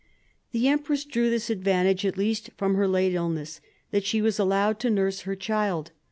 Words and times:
The 0.51 0.67
empress 0.67 1.05
drew 1.05 1.29
this 1.29 1.51
advantage 1.51 2.05
at 2.07 2.17
least 2.17 2.49
from 2.57 2.73
her 2.73 2.87
late 2.87 3.13
illness, 3.13 3.61
that 3.91 4.03
she 4.03 4.19
was 4.19 4.39
allowed 4.39 4.79
to 4.79 4.89
nurse 4.89 5.21
her 5.29 5.35
child. 5.35 5.91